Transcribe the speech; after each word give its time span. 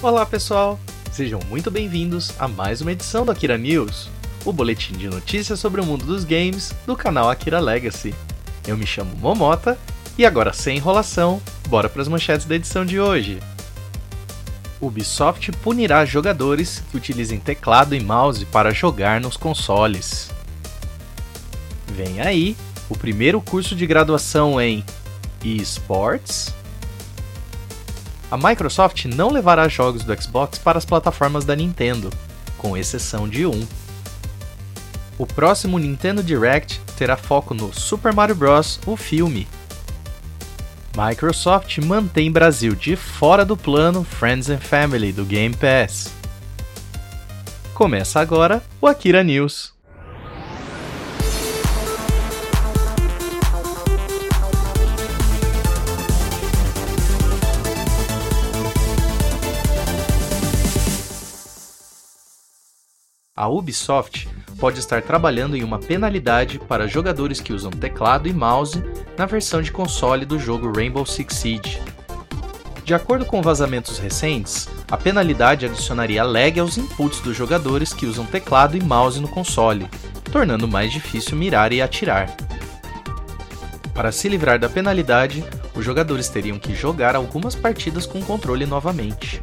Olá 0.00 0.24
pessoal, 0.24 0.78
sejam 1.10 1.40
muito 1.48 1.72
bem-vindos 1.72 2.32
a 2.38 2.46
mais 2.46 2.80
uma 2.80 2.92
edição 2.92 3.26
do 3.26 3.32
Akira 3.32 3.58
News, 3.58 4.08
o 4.44 4.52
boletim 4.52 4.92
de 4.92 5.08
notícias 5.08 5.58
sobre 5.58 5.80
o 5.80 5.84
mundo 5.84 6.04
dos 6.06 6.22
games 6.22 6.72
do 6.86 6.94
canal 6.94 7.28
Akira 7.28 7.58
Legacy. 7.58 8.14
Eu 8.64 8.76
me 8.76 8.86
chamo 8.86 9.16
Momota 9.16 9.76
e 10.16 10.24
agora 10.24 10.52
sem 10.52 10.76
enrolação, 10.76 11.42
bora 11.68 11.88
para 11.88 12.00
as 12.00 12.06
manchetes 12.06 12.46
da 12.46 12.54
edição 12.54 12.86
de 12.86 13.00
hoje. 13.00 13.40
Ubisoft 14.80 15.50
punirá 15.64 16.04
jogadores 16.04 16.80
que 16.92 16.96
utilizem 16.96 17.40
teclado 17.40 17.92
e 17.92 18.00
mouse 18.00 18.44
para 18.44 18.72
jogar 18.72 19.20
nos 19.20 19.36
consoles. 19.36 20.30
Vem 21.88 22.20
aí 22.20 22.56
o 22.88 22.96
primeiro 22.96 23.40
curso 23.40 23.74
de 23.74 23.84
graduação 23.84 24.60
em 24.60 24.84
eSports 25.44 26.54
a 28.30 28.36
Microsoft 28.36 29.06
não 29.06 29.30
levará 29.30 29.68
jogos 29.68 30.04
do 30.04 30.22
Xbox 30.22 30.58
para 30.58 30.76
as 30.76 30.84
plataformas 30.84 31.44
da 31.44 31.56
Nintendo, 31.56 32.10
com 32.58 32.76
exceção 32.76 33.28
de 33.28 33.46
um. 33.46 33.66
O 35.16 35.26
próximo 35.26 35.78
Nintendo 35.78 36.22
Direct 36.22 36.80
terá 36.96 37.16
foco 37.16 37.54
no 37.54 37.72
Super 37.72 38.12
Mario 38.12 38.36
Bros. 38.36 38.78
o 38.86 38.96
filme. 38.96 39.48
Microsoft 40.96 41.78
mantém 41.78 42.30
Brasil 42.30 42.74
de 42.74 42.96
fora 42.96 43.44
do 43.44 43.56
plano 43.56 44.04
Friends 44.04 44.50
and 44.50 44.58
Family 44.58 45.12
do 45.12 45.24
Game 45.24 45.54
Pass. 45.54 46.12
Começa 47.72 48.20
agora 48.20 48.62
o 48.80 48.86
Akira 48.86 49.22
News. 49.22 49.77
A 63.38 63.46
Ubisoft 63.46 64.28
pode 64.58 64.80
estar 64.80 65.00
trabalhando 65.00 65.56
em 65.56 65.62
uma 65.62 65.78
penalidade 65.78 66.58
para 66.58 66.88
jogadores 66.88 67.40
que 67.40 67.52
usam 67.52 67.70
teclado 67.70 68.26
e 68.26 68.32
mouse 68.32 68.82
na 69.16 69.26
versão 69.26 69.62
de 69.62 69.70
console 69.70 70.26
do 70.26 70.40
jogo 70.40 70.72
Rainbow 70.76 71.06
Six 71.06 71.36
Siege. 71.36 71.80
De 72.84 72.92
acordo 72.92 73.24
com 73.24 73.40
vazamentos 73.40 73.98
recentes, 73.98 74.68
a 74.90 74.96
penalidade 74.96 75.66
adicionaria 75.66 76.24
lag 76.24 76.58
aos 76.58 76.76
inputs 76.76 77.20
dos 77.20 77.36
jogadores 77.36 77.92
que 77.94 78.06
usam 78.06 78.26
teclado 78.26 78.76
e 78.76 78.82
mouse 78.82 79.20
no 79.20 79.28
console, 79.28 79.88
tornando 80.32 80.66
mais 80.66 80.90
difícil 80.92 81.36
mirar 81.36 81.72
e 81.72 81.80
atirar. 81.80 82.34
Para 83.94 84.10
se 84.10 84.28
livrar 84.28 84.58
da 84.58 84.68
penalidade, 84.68 85.44
os 85.76 85.84
jogadores 85.84 86.28
teriam 86.28 86.58
que 86.58 86.74
jogar 86.74 87.14
algumas 87.14 87.54
partidas 87.54 88.04
com 88.04 88.20
controle 88.20 88.66
novamente. 88.66 89.40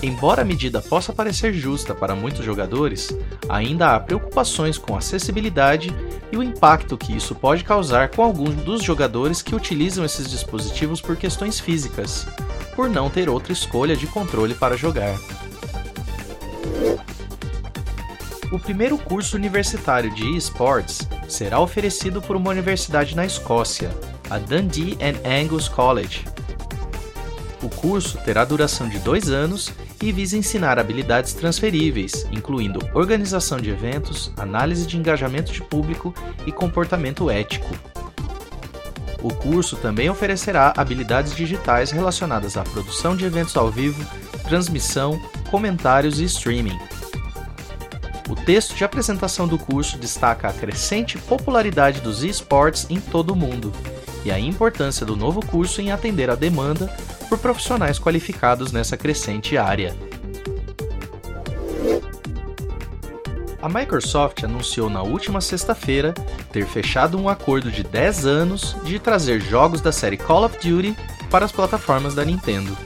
Embora 0.00 0.42
a 0.42 0.44
medida 0.44 0.80
possa 0.80 1.12
parecer 1.12 1.52
justa 1.52 1.92
para 1.92 2.14
muitos 2.14 2.44
jogadores, 2.44 3.12
ainda 3.48 3.94
há 3.94 4.00
preocupações 4.00 4.78
com 4.78 4.96
acessibilidade 4.96 5.92
e 6.30 6.36
o 6.36 6.42
impacto 6.42 6.96
que 6.96 7.16
isso 7.16 7.34
pode 7.34 7.64
causar 7.64 8.08
com 8.08 8.22
alguns 8.22 8.54
dos 8.56 8.82
jogadores 8.82 9.42
que 9.42 9.56
utilizam 9.56 10.04
esses 10.04 10.30
dispositivos 10.30 11.00
por 11.00 11.16
questões 11.16 11.58
físicas, 11.58 12.28
por 12.76 12.88
não 12.88 13.10
ter 13.10 13.28
outra 13.28 13.52
escolha 13.52 13.96
de 13.96 14.06
controle 14.06 14.54
para 14.54 14.76
jogar. 14.76 15.18
O 18.52 18.58
primeiro 18.58 18.96
curso 18.96 19.36
universitário 19.36 20.14
de 20.14 20.36
eSports 20.36 21.06
será 21.28 21.58
oferecido 21.58 22.22
por 22.22 22.36
uma 22.36 22.50
universidade 22.50 23.16
na 23.16 23.26
Escócia, 23.26 23.90
a 24.30 24.38
Dundee 24.38 24.96
and 25.02 25.18
Angus 25.28 25.68
College. 25.68 26.24
O 27.62 27.68
curso 27.68 28.16
terá 28.18 28.44
duração 28.44 28.88
de 28.88 28.98
dois 29.00 29.28
anos 29.28 29.72
e 30.02 30.12
visa 30.12 30.36
ensinar 30.36 30.78
habilidades 30.78 31.32
transferíveis, 31.32 32.26
incluindo 32.30 32.78
organização 32.94 33.58
de 33.58 33.70
eventos, 33.70 34.32
análise 34.36 34.86
de 34.86 34.96
engajamento 34.96 35.52
de 35.52 35.62
público 35.62 36.14
e 36.46 36.52
comportamento 36.52 37.30
ético. 37.30 37.68
O 39.20 39.34
curso 39.34 39.76
também 39.76 40.08
oferecerá 40.08 40.72
habilidades 40.76 41.34
digitais 41.34 41.90
relacionadas 41.90 42.56
à 42.56 42.62
produção 42.62 43.16
de 43.16 43.24
eventos 43.24 43.56
ao 43.56 43.70
vivo, 43.70 44.04
transmissão, 44.44 45.20
comentários 45.50 46.20
e 46.20 46.24
streaming. 46.24 46.78
O 48.28 48.36
texto 48.36 48.74
de 48.74 48.84
apresentação 48.84 49.48
do 49.48 49.58
curso 49.58 49.98
destaca 49.98 50.48
a 50.48 50.52
crescente 50.52 51.18
popularidade 51.18 52.00
dos 52.00 52.22
esportes 52.22 52.86
em 52.88 53.00
todo 53.00 53.30
o 53.30 53.36
mundo 53.36 53.72
e 54.24 54.30
a 54.30 54.38
importância 54.38 55.04
do 55.04 55.16
novo 55.16 55.44
curso 55.44 55.80
em 55.80 55.90
atender 55.90 56.30
à 56.30 56.34
demanda 56.34 56.94
por 57.28 57.38
profissionais 57.38 57.98
qualificados 57.98 58.72
nessa 58.72 58.96
crescente 58.96 59.56
área. 59.56 59.94
A 63.60 63.68
Microsoft 63.68 64.44
anunciou 64.44 64.88
na 64.88 65.02
última 65.02 65.40
sexta-feira 65.40 66.14
ter 66.52 66.64
fechado 66.64 67.18
um 67.18 67.28
acordo 67.28 67.70
de 67.70 67.82
10 67.82 68.24
anos 68.24 68.76
de 68.84 68.98
trazer 68.98 69.40
jogos 69.40 69.80
da 69.80 69.90
série 69.90 70.16
Call 70.16 70.44
of 70.44 70.56
Duty 70.56 70.96
para 71.28 71.44
as 71.44 71.52
plataformas 71.52 72.14
da 72.14 72.24
Nintendo. 72.24 72.76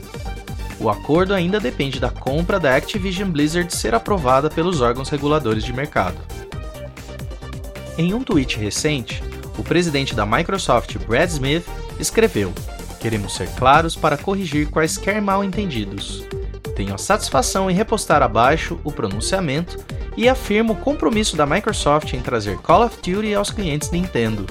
O 0.79 0.89
acordo 0.89 1.33
ainda 1.33 1.59
depende 1.59 1.99
da 1.99 2.09
compra 2.09 2.59
da 2.59 2.75
Activision 2.75 3.29
Blizzard 3.29 3.73
ser 3.73 3.93
aprovada 3.93 4.49
pelos 4.49 4.81
órgãos 4.81 5.09
reguladores 5.09 5.63
de 5.63 5.71
mercado. 5.71 6.17
Em 7.97 8.13
um 8.13 8.23
tweet 8.23 8.57
recente, 8.57 9.23
o 9.57 9.63
presidente 9.63 10.15
da 10.15 10.25
Microsoft, 10.25 10.97
Brad 11.07 11.29
Smith, 11.29 11.63
escreveu: 11.99 12.51
Queremos 13.03 13.35
ser 13.35 13.49
claros 13.55 13.97
para 13.97 14.15
corrigir 14.15 14.69
quaisquer 14.69 15.21
mal-entendidos. 15.21 16.23
Tenho 16.73 16.95
a 16.95 16.97
satisfação 16.97 17.69
em 17.69 17.73
repostar 17.73 18.23
abaixo 18.23 18.79
o 18.81 18.93
pronunciamento 18.93 19.77
e 20.15 20.29
afirmo 20.29 20.71
o 20.71 20.77
compromisso 20.77 21.35
da 21.35 21.45
Microsoft 21.45 22.13
em 22.13 22.21
trazer 22.21 22.57
Call 22.59 22.85
of 22.85 22.95
Duty 22.95 23.35
aos 23.35 23.51
clientes 23.51 23.91
Nintendo. 23.91 24.45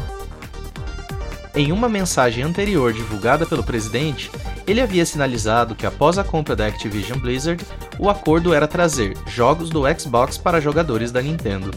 Em 1.54 1.72
uma 1.72 1.88
mensagem 1.88 2.44
anterior 2.44 2.92
divulgada 2.92 3.46
pelo 3.46 3.64
presidente, 3.64 4.30
ele 4.66 4.82
havia 4.82 5.06
sinalizado 5.06 5.74
que 5.74 5.86
após 5.86 6.18
a 6.18 6.24
compra 6.24 6.54
da 6.54 6.66
Activision 6.66 7.18
Blizzard, 7.18 7.64
o 7.98 8.10
acordo 8.10 8.52
era 8.52 8.68
trazer 8.68 9.16
jogos 9.28 9.70
do 9.70 9.84
Xbox 9.98 10.36
para 10.36 10.60
jogadores 10.60 11.10
da 11.10 11.22
Nintendo. 11.22 11.70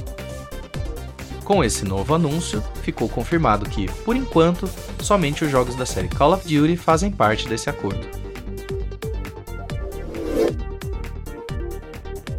Com 1.46 1.64
esse 1.64 1.86
novo 1.86 2.16
anúncio, 2.16 2.64
ficou 2.82 3.08
confirmado 3.08 3.70
que, 3.70 3.88
por 4.04 4.16
enquanto, 4.16 4.68
somente 5.00 5.46
os 5.46 5.52
jogos 5.52 5.76
da 5.76 5.86
série 5.86 6.08
Call 6.08 6.34
of 6.34 6.44
Duty 6.44 6.76
fazem 6.76 7.12
parte 7.12 7.48
desse 7.48 7.70
acordo. 7.70 8.04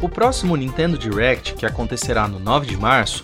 O 0.01 0.09
próximo 0.09 0.57
Nintendo 0.57 0.97
Direct, 0.97 1.53
que 1.53 1.65
acontecerá 1.65 2.27
no 2.27 2.37
9 2.37 2.67
de 2.67 2.75
março, 2.75 3.23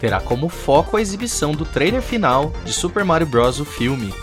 terá 0.00 0.20
como 0.20 0.48
foco 0.48 0.96
a 0.96 1.02
exibição 1.02 1.50
do 1.50 1.64
trailer 1.64 2.00
final 2.00 2.52
de 2.64 2.72
Super 2.72 3.04
Mario 3.04 3.26
Bros. 3.26 3.58
o 3.58 3.64
filme. 3.64 4.14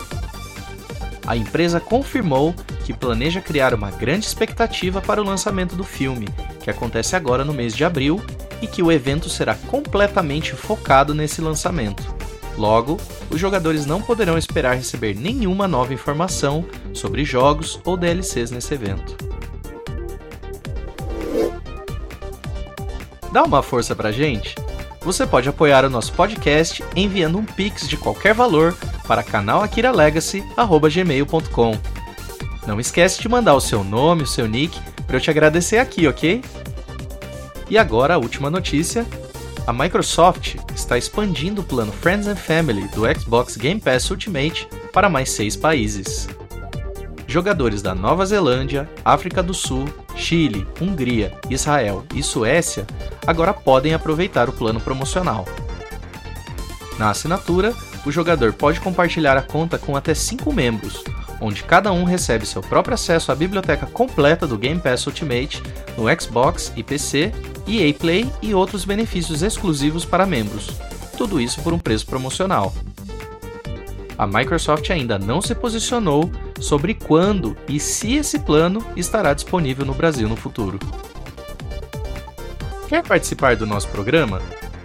A 1.26 1.36
empresa 1.36 1.78
confirmou 1.78 2.54
que 2.86 2.94
planeja 2.94 3.40
criar 3.42 3.74
uma 3.74 3.90
grande 3.90 4.24
expectativa 4.24 5.02
para 5.02 5.20
o 5.20 5.24
lançamento 5.24 5.76
do 5.76 5.84
filme, 5.84 6.26
que 6.64 6.70
acontece 6.70 7.14
agora 7.14 7.44
no 7.44 7.52
mês 7.52 7.76
de 7.76 7.84
abril 7.84 8.20
e 8.62 8.66
que 8.66 8.82
o 8.82 8.90
evento 8.90 9.28
será 9.28 9.54
completamente 9.54 10.52
focado 10.52 11.14
nesse 11.14 11.42
lançamento. 11.42 12.02
Logo, 12.56 12.98
os 13.28 13.40
jogadores 13.40 13.84
não 13.84 14.00
poderão 14.00 14.38
esperar 14.38 14.76
receber 14.76 15.14
nenhuma 15.14 15.68
nova 15.68 15.92
informação 15.92 16.64
sobre 16.94 17.24
jogos 17.24 17.78
ou 17.84 17.96
DLCs 17.96 18.50
nesse 18.50 18.72
evento. 18.72 19.16
Dá 23.32 23.42
uma 23.42 23.62
força 23.62 23.96
pra 23.96 24.12
gente? 24.12 24.54
Você 25.00 25.26
pode 25.26 25.48
apoiar 25.48 25.84
o 25.84 25.90
nosso 25.90 26.12
podcast 26.12 26.84
enviando 26.94 27.38
um 27.38 27.44
pix 27.44 27.88
de 27.88 27.96
qualquer 27.96 28.34
valor 28.34 28.76
para 29.08 29.22
canalakiralegacy@gmail.com. 29.22 31.78
Não 32.66 32.78
esquece 32.78 33.20
de 33.20 33.28
mandar 33.28 33.54
o 33.54 33.60
seu 33.60 33.82
nome, 33.82 34.22
o 34.22 34.26
seu 34.26 34.46
nick, 34.46 34.78
para 35.06 35.16
eu 35.16 35.20
te 35.20 35.30
agradecer 35.30 35.78
aqui, 35.78 36.06
ok? 36.06 36.42
E 37.72 37.78
agora 37.78 38.16
a 38.16 38.18
última 38.18 38.50
notícia: 38.50 39.06
a 39.66 39.72
Microsoft 39.72 40.56
está 40.74 40.98
expandindo 40.98 41.62
o 41.62 41.64
plano 41.64 41.90
Friends 41.90 42.26
and 42.26 42.36
Family 42.36 42.86
do 42.88 43.04
Xbox 43.18 43.56
Game 43.56 43.80
Pass 43.80 44.10
Ultimate 44.10 44.68
para 44.92 45.08
mais 45.08 45.30
seis 45.30 45.56
países. 45.56 46.28
Jogadores 47.26 47.80
da 47.80 47.94
Nova 47.94 48.26
Zelândia, 48.26 48.86
África 49.02 49.42
do 49.42 49.54
Sul, 49.54 49.86
Chile, 50.14 50.66
Hungria, 50.78 51.32
Israel 51.48 52.04
e 52.14 52.22
Suécia 52.22 52.86
agora 53.26 53.54
podem 53.54 53.94
aproveitar 53.94 54.50
o 54.50 54.52
plano 54.52 54.78
promocional. 54.78 55.46
Na 56.98 57.08
assinatura, 57.08 57.74
o 58.04 58.12
jogador 58.12 58.52
pode 58.52 58.80
compartilhar 58.80 59.38
a 59.38 59.42
conta 59.42 59.78
com 59.78 59.96
até 59.96 60.12
5 60.12 60.52
membros, 60.52 61.02
onde 61.40 61.64
cada 61.64 61.90
um 61.90 62.04
recebe 62.04 62.44
seu 62.44 62.60
próprio 62.60 62.92
acesso 62.92 63.32
à 63.32 63.34
biblioteca 63.34 63.86
completa 63.86 64.46
do 64.46 64.58
Game 64.58 64.78
Pass 64.78 65.06
Ultimate 65.06 65.62
no 65.96 66.04
Xbox 66.20 66.70
e 66.76 66.82
PC 66.82 67.32
EA 67.66 67.92
Play 67.94 68.30
e 68.40 68.54
outros 68.54 68.84
benefícios 68.84 69.42
exclusivos 69.42 70.04
para 70.04 70.26
membros. 70.26 70.68
Tudo 71.16 71.40
isso 71.40 71.60
por 71.62 71.72
um 71.72 71.78
preço 71.78 72.06
promocional. 72.06 72.72
A 74.18 74.26
Microsoft 74.26 74.88
ainda 74.90 75.18
não 75.18 75.40
se 75.40 75.54
posicionou 75.54 76.30
sobre 76.60 76.94
quando 76.94 77.56
e 77.68 77.80
se 77.80 78.14
esse 78.14 78.38
plano 78.38 78.84
estará 78.96 79.34
disponível 79.34 79.84
no 79.84 79.94
Brasil 79.94 80.28
no 80.28 80.36
futuro. 80.36 80.78
Quer 82.88 83.02
participar 83.02 83.56
do 83.56 83.66
nosso 83.66 83.88
programa? 83.88 84.40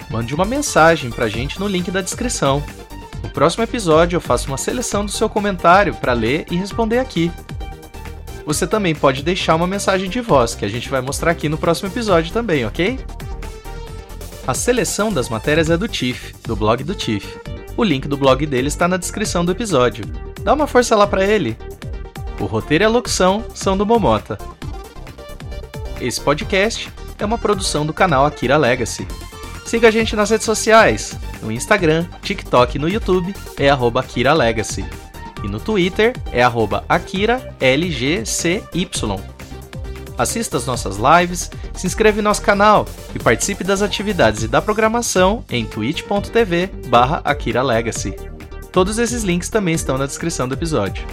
Mande 0.10 0.34
uma 0.34 0.46
mensagem 0.46 1.12
pra 1.12 1.28
gente 1.28 1.60
no 1.60 1.68
link 1.68 1.92
da 1.92 2.02
descrição. 2.02 2.64
No 3.22 3.30
próximo 3.30 3.64
episódio 3.64 4.16
eu 4.16 4.22
faço 4.22 4.48
uma 4.48 4.58
seleção 4.58 5.06
do 5.06 5.12
seu 5.12 5.28
comentário 5.28 5.94
para 5.94 6.14
ler 6.14 6.46
e 6.50 6.56
responder 6.56 7.00
aqui. 7.00 7.32
Você 8.48 8.66
também 8.66 8.96
pode 8.96 9.24
deixar 9.24 9.56
uma 9.56 9.68
mensagem 9.68 10.10
de 10.10 10.22
voz 10.22 10.56
que 10.56 10.64
a 10.64 10.70
gente 10.70 10.88
vai 10.88 11.02
mostrar 11.02 11.32
aqui 11.32 11.50
no 11.50 11.58
próximo 11.58 11.90
episódio 11.90 12.32
também, 12.32 12.66
ok? 12.66 12.98
A 14.48 14.54
seleção 14.54 15.12
das 15.12 15.28
matérias 15.28 15.70
é 15.70 15.76
do 15.76 15.86
Tiff, 15.86 16.34
do 16.46 16.56
blog 16.56 16.82
do 16.82 16.96
Tiff. 16.96 17.28
O 17.76 17.84
link 17.84 18.08
do 18.08 18.16
blog 18.16 18.46
dele 18.46 18.70
está 18.70 18.88
na 18.88 18.96
descrição 18.96 19.44
do 19.44 19.52
episódio. 19.52 20.06
Dá 20.44 20.54
uma 20.54 20.66
força 20.66 20.96
lá 20.96 21.06
para 21.06 21.26
ele. 21.26 21.58
O 22.40 22.46
roteiro 22.46 22.86
e 22.86 22.88
a 22.88 22.90
locução 22.90 23.44
são 23.54 23.78
do 23.78 23.86
Momota. 23.86 24.38
Esse 26.00 26.22
podcast 26.22 26.90
é 27.20 27.26
uma 27.26 27.38
produção 27.38 27.86
do 27.86 27.94
canal 27.94 28.26
Akira 28.26 28.56
Legacy. 28.56 29.06
Siga 29.66 29.90
a 29.90 29.92
gente 29.92 30.16
nas 30.16 30.30
redes 30.30 30.46
sociais. 30.46 31.20
No 31.42 31.52
Instagram, 31.52 32.06
TikTok 32.22 32.78
e 32.78 32.80
no 32.80 32.88
YouTube 32.88 33.36
é 33.58 33.70
arroba 33.70 34.00
Akira 34.00 34.32
Legacy. 34.32 34.86
E 35.44 35.48
no 35.48 35.60
Twitter 35.60 36.14
é 36.32 36.42
AkiraLGCY. 36.90 37.48
Assista 40.18 40.58
as 40.58 40.66
nossas 40.66 40.98
lives, 40.98 41.52
se 41.76 41.86
inscreva 41.86 42.20
em 42.20 42.24
nosso 42.24 42.42
canal 42.42 42.88
e 43.14 43.20
participe 43.20 43.64
das 43.64 43.84
atividades 43.84 44.44
e 44.44 44.48
da 44.48 44.62
programação 44.62 45.46
em 45.50 45.64
twitch.tv 45.64 46.68
barra 46.88 47.22
Akira 47.24 47.62
Legacy. 47.62 48.16
Todos 48.72 48.98
esses 48.98 49.24
links 49.24 49.50
também 49.50 49.76
estão 49.76 49.98
na 49.98 50.08
descrição 50.08 50.48
do 50.48 50.56
episódio. 50.56 51.06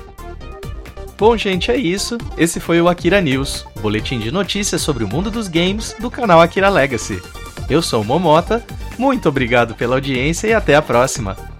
Bom, 1.18 1.36
gente, 1.36 1.70
é 1.70 1.76
isso. 1.76 2.18
Esse 2.36 2.58
foi 2.58 2.80
o 2.80 2.88
Akira 2.88 3.20
News, 3.20 3.64
boletim 3.80 4.18
de 4.18 4.30
notícias 4.30 4.80
sobre 4.80 5.04
o 5.04 5.08
mundo 5.08 5.30
dos 5.30 5.48
games 5.48 5.94
do 6.00 6.10
canal 6.10 6.40
Akira 6.40 6.68
Legacy. 6.68 7.22
Eu 7.68 7.80
sou 7.80 8.02
o 8.02 8.04
Momota, 8.04 8.64
muito 8.98 9.28
obrigado 9.28 9.74
pela 9.74 9.96
audiência 9.96 10.48
e 10.48 10.52
até 10.52 10.74
a 10.74 10.82
próxima! 10.82 11.53